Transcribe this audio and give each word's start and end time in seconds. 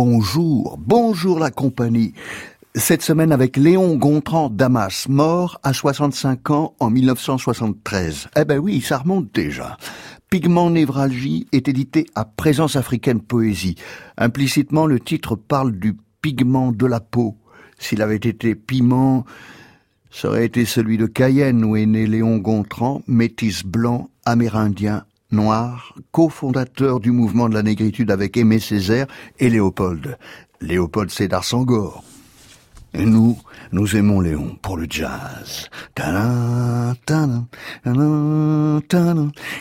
bonjour, 0.00 0.78
bonjour 0.78 1.40
la 1.40 1.50
compagnie. 1.50 2.14
Cette 2.76 3.02
semaine 3.02 3.32
avec 3.32 3.56
Léon 3.56 3.96
Gontran 3.96 4.48
Damas, 4.48 5.08
mort 5.08 5.58
à 5.64 5.72
65 5.72 6.50
ans 6.52 6.76
en 6.78 6.88
1973. 6.88 8.28
Eh 8.36 8.44
ben 8.44 8.60
oui, 8.60 8.80
ça 8.80 8.98
remonte 8.98 9.34
déjà. 9.34 9.76
Pigment 10.30 10.70
Névralgie 10.70 11.48
est 11.50 11.66
édité 11.66 12.06
à 12.14 12.24
Présence 12.24 12.76
africaine 12.76 13.20
poésie. 13.20 13.74
Implicitement, 14.16 14.86
le 14.86 15.00
titre 15.00 15.34
parle 15.34 15.72
du 15.72 15.96
pigment 16.22 16.70
de 16.70 16.86
la 16.86 17.00
peau. 17.00 17.36
S'il 17.76 18.00
avait 18.00 18.14
été 18.14 18.54
piment, 18.54 19.24
ça 20.12 20.28
aurait 20.28 20.46
été 20.46 20.64
celui 20.64 20.96
de 20.96 21.06
Cayenne 21.06 21.64
où 21.64 21.74
est 21.74 21.86
né 21.86 22.06
Léon 22.06 22.36
Gontran, 22.36 23.02
métis 23.08 23.64
blanc, 23.64 24.10
amérindien, 24.24 25.02
noir, 25.30 25.94
cofondateur 26.12 27.00
du 27.00 27.10
mouvement 27.10 27.48
de 27.48 27.54
la 27.54 27.62
négritude 27.62 28.10
avec 28.10 28.36
Aimé 28.36 28.58
Césaire 28.58 29.06
et 29.38 29.50
Léopold. 29.50 30.18
Léopold 30.60 31.10
Sédar 31.10 31.44
Sangor. 31.44 32.02
Et 32.94 33.04
nous, 33.04 33.38
nous 33.70 33.96
aimons 33.96 34.20
Léon 34.20 34.56
pour 34.62 34.76
le 34.78 34.86
jazz. 34.88 35.68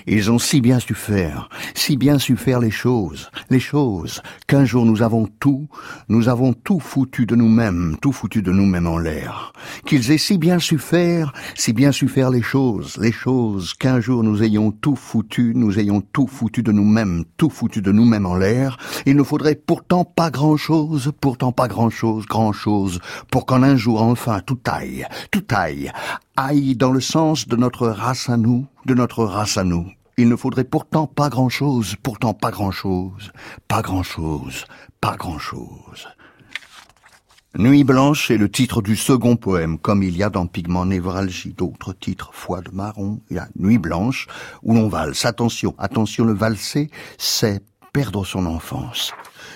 Ils 0.06 0.32
ont 0.32 0.40
si 0.40 0.62
bien 0.62 0.80
su 0.80 0.94
faire, 0.94 1.50
si 1.74 1.98
bien 1.98 2.20
su 2.20 2.38
faire 2.38 2.60
les 2.60 2.72
choses, 2.72 3.30
les 3.50 3.60
choses, 3.60 4.22
qu'un 4.48 4.66
jour 4.66 4.86
nous 4.86 5.02
avons 5.02 5.28
tout, 5.40 5.68
nous 6.08 6.30
avons 6.30 6.54
tout 6.54 6.80
foutu 6.80 7.26
de 7.26 7.36
nous-mêmes, 7.36 7.98
tout 8.02 8.12
foutu 8.12 8.42
de 8.42 8.52
nous-mêmes 8.52 8.88
en 8.88 8.98
l'air. 8.98 9.54
Qu'ils 9.86 10.12
aient 10.12 10.18
si 10.18 10.38
bien 10.38 10.60
su 10.60 10.78
faire, 10.78 11.34
si 11.56 11.74
bien 11.74 11.92
su 11.92 12.08
faire 12.08 12.30
les 12.30 12.42
choses, 12.42 12.98
les 13.02 13.12
choses, 13.12 13.74
qu'un 13.74 14.00
jour 14.00 14.24
nous 14.24 14.44
ayons 14.44 14.72
tout 14.72 14.96
foutu, 14.96 15.54
nous 15.56 15.80
ayons 15.80 16.02
tout 16.02 16.28
foutu 16.28 16.64
de 16.64 16.72
nous-mêmes, 16.72 17.24
tout 17.38 17.50
foutu 17.50 17.82
de 17.82 17.92
nous-mêmes 17.92 18.26
en 18.26 18.36
l'air. 18.36 18.78
Il 19.06 19.16
ne 19.16 19.24
faudrait 19.24 19.56
pourtant 19.56 20.06
pas 20.06 20.30
grand-chose, 20.30 21.12
pourtant 21.20 21.52
pas 21.52 21.68
grand-chose, 21.68 22.26
grand-chose, 22.26 23.00
pour 23.32 23.46
qu'en 23.46 23.64
un 23.64 23.76
jour 23.76 24.02
enfin 24.02 24.40
tout 24.46 24.60
aille, 24.66 25.06
tout 25.32 25.46
aille, 25.50 25.92
aille 26.38 26.76
dans 26.76 26.92
le 26.92 27.02
sens 27.02 27.48
de 27.48 27.56
notre 27.56 27.88
race 27.88 28.30
à 28.30 28.38
nous, 28.38 28.68
de 28.86 28.94
notre 28.94 29.26
race 29.26 29.58
à 29.58 29.64
nous. 29.64 29.92
Il 30.18 30.30
ne 30.30 30.36
faudrait 30.36 30.64
pourtant 30.64 31.08
pas 31.08 31.30
grand-chose, 31.30 31.96
pourtant 32.02 32.34
pas 32.34 32.52
grand-chose, 32.52 33.32
pas 33.68 33.82
grand-chose, 33.82 34.66
pas 35.02 35.16
grand-chose. 35.16 36.08
Nuit 37.58 37.84
blanche 37.84 38.30
est 38.30 38.38
le 38.38 38.52
titre 38.52 38.84
du 38.84 38.96
second 38.96 39.36
poème, 39.36 39.80
comme 39.80 40.04
il 40.04 40.16
y 40.16 40.22
a 40.22 40.30
dans 40.30 40.46
Pigment 40.46 40.86
Névralgie 40.86 41.54
d'autres 41.54 41.94
titres, 41.94 42.30
Foi 42.34 42.62
de 42.62 42.70
marron, 42.70 43.20
il 43.32 43.38
y 43.38 43.40
a 43.40 43.48
Nuit 43.56 43.80
blanche, 43.80 44.28
où 44.62 44.76
l'on 44.76 44.90
valse. 44.90 45.26
Attention, 45.26 45.74
attention, 45.80 46.24
le 46.24 46.34
valser, 46.34 46.92
c'est 47.18 47.64
perdre 47.94 48.26
son 48.26 48.46
enfance. 48.46 49.12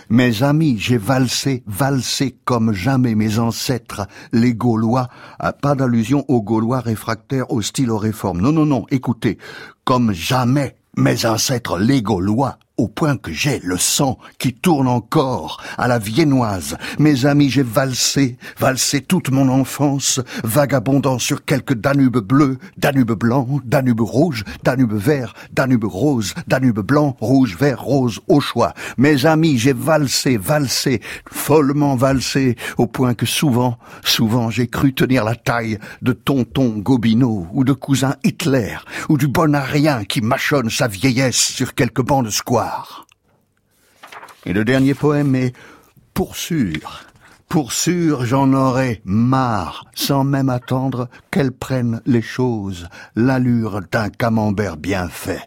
Mes 0.09 0.43
amis, 0.43 0.77
j'ai 0.77 0.97
valsé, 0.97 1.63
valsé 1.67 2.37
comme 2.45 2.73
jamais 2.73 3.15
mes 3.15 3.39
ancêtres, 3.39 4.07
les 4.31 4.53
Gaulois. 4.53 5.07
Ah, 5.39 5.53
pas 5.53 5.75
d'allusion 5.75 6.25
aux 6.27 6.41
Gaulois 6.41 6.79
réfractaires 6.79 7.51
hostiles 7.51 7.91
aux 7.91 7.97
réformes. 7.97 8.41
Non, 8.41 8.51
non, 8.51 8.65
non, 8.65 8.85
écoutez, 8.91 9.37
comme 9.85 10.11
jamais 10.11 10.75
mes 10.97 11.25
ancêtres, 11.25 11.77
les 11.79 12.01
Gaulois, 12.01 12.57
au 12.81 12.87
point 12.87 13.15
que 13.15 13.31
j'ai 13.31 13.59
le 13.63 13.77
sang 13.77 14.17
qui 14.39 14.53
tourne 14.53 14.87
encore 14.87 15.61
à 15.77 15.87
la 15.87 15.99
viennoise. 15.99 16.77
Mes 16.97 17.27
amis, 17.27 17.51
j'ai 17.51 17.61
valsé, 17.61 18.37
valsé 18.59 19.01
toute 19.01 19.29
mon 19.29 19.49
enfance, 19.49 20.19
vagabondant 20.43 21.19
sur 21.19 21.45
quelques 21.45 21.75
Danube 21.75 22.17
bleu, 22.17 22.57
Danube 22.77 23.11
blanc, 23.11 23.47
Danube 23.65 24.01
rouge, 24.01 24.43
Danube 24.63 24.95
vert, 24.95 25.35
Danube 25.53 25.83
rose, 25.83 26.33
Danube 26.47 26.79
blanc, 26.79 27.15
rouge, 27.19 27.55
vert, 27.55 27.83
rose, 27.83 28.19
au 28.27 28.39
choix. 28.39 28.73
Mes 28.97 29.27
amis, 29.27 29.59
j'ai 29.59 29.73
valsé, 29.73 30.37
valsé, 30.37 31.01
follement 31.31 31.95
valsé, 31.95 32.55
au 32.79 32.87
point 32.87 33.13
que 33.13 33.27
souvent, 33.27 33.77
souvent 34.03 34.49
j'ai 34.49 34.67
cru 34.67 34.95
tenir 34.95 35.23
la 35.23 35.35
taille 35.35 35.77
de 36.01 36.13
tonton 36.13 36.79
Gobineau 36.79 37.45
ou 37.53 37.63
de 37.63 37.73
cousin 37.73 38.15
Hitler 38.23 38.77
ou 39.07 39.19
du 39.19 39.27
bon 39.27 39.53
arien 39.53 40.03
qui 40.03 40.21
mâchonne 40.21 40.71
sa 40.71 40.87
vieillesse 40.87 41.35
sur 41.35 41.75
quelques 41.75 42.01
bancs 42.01 42.25
de 42.25 42.31
square. 42.31 42.70
Et 44.45 44.53
le 44.53 44.65
dernier 44.65 44.93
poème 44.93 45.35
est 45.35 45.53
Pour 46.13 46.35
sûr. 46.35 47.05
Pour 47.47 47.73
sûr, 47.73 48.25
j'en 48.25 48.53
aurai 48.53 49.01
marre, 49.03 49.85
sans 49.93 50.23
même 50.23 50.49
attendre 50.49 51.09
qu'elle 51.31 51.51
prenne 51.51 52.01
les 52.05 52.21
choses, 52.21 52.87
l'allure 53.15 53.81
d'un 53.91 54.09
camembert 54.09 54.77
bien 54.77 55.09
fait. 55.09 55.41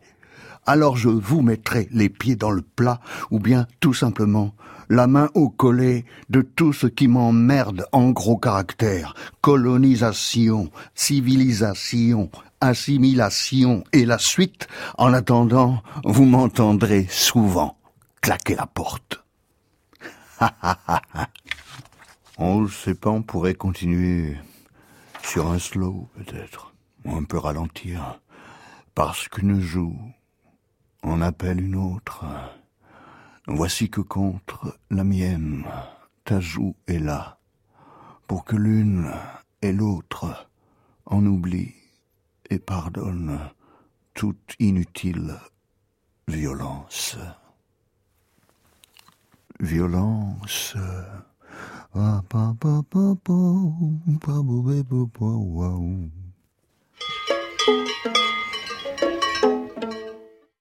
Alors 0.66 0.96
je 0.96 1.08
vous 1.08 1.40
mettrai 1.40 1.88
les 1.92 2.08
pieds 2.08 2.36
dans 2.36 2.50
le 2.50 2.62
plat, 2.62 3.00
ou 3.30 3.38
bien 3.38 3.66
tout 3.80 3.94
simplement 3.94 4.54
la 4.88 5.06
main 5.06 5.30
au 5.34 5.48
collet 5.48 6.04
de 6.28 6.42
tout 6.42 6.72
ce 6.72 6.86
qui 6.86 7.08
m'emmerde 7.08 7.86
en 7.92 8.10
gros 8.10 8.36
caractère. 8.36 9.14
Colonisation, 9.40 10.70
civilisation, 10.94 12.30
assimilation 12.64 13.84
et 13.92 14.04
la 14.04 14.19
suite. 14.19 14.69
En 14.98 15.12
attendant, 15.12 15.82
vous 16.04 16.25
m'entendrez 16.25 17.06
souvent 17.08 17.76
claquer 18.20 18.56
la 18.56 18.66
porte. 18.66 19.25
on 22.38 22.62
ne 22.62 22.69
sait 22.69 22.94
pas, 22.94 23.10
on 23.10 23.22
pourrait 23.22 23.54
continuer 23.54 24.36
sur 25.22 25.50
un 25.50 25.58
slow 25.58 26.08
peut-être, 26.16 26.75
ou 27.04 27.14
un 27.14 27.25
peu 27.25 27.38
ralentir, 27.38 28.20
parce 28.94 29.28
qu'une 29.28 29.60
joue 29.60 29.96
en 31.02 31.20
appelle 31.20 31.60
une 31.60 31.76
autre. 31.76 32.25
Voici 33.46 33.91
que 33.91 34.00
contre 34.00 34.78
la 34.91 35.04
mienne, 35.04 35.64
ta 36.25 36.41
joue 36.41 36.76
est 36.86 36.98
là, 36.98 37.38
pour 38.26 38.44
que 38.44 38.56
l'une 38.56 39.12
et 39.60 39.72
l'autre 39.72 40.48
en 41.06 41.25
oublient 41.26 41.75
et 42.50 42.59
pardonne 42.59 43.38
toute 44.15 44.55
inutile 44.59 45.38
violence 46.28 47.16
violence. 49.60 50.77